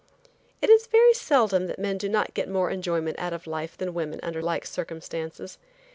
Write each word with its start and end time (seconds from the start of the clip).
It 0.63 0.71
is 0.71 0.87
very 0.87 1.13
seldom 1.13 1.67
that 1.67 1.77
men 1.77 1.99
do 1.99 2.09
not 2.09 2.33
get 2.33 2.49
more 2.49 2.71
enjoyment 2.71 3.19
out 3.19 3.33
of 3.33 3.45
life 3.45 3.77
than 3.77 3.93
women 3.93 4.19
under 4.23 4.41
like 4.41 4.65
circumstances. 4.65 5.59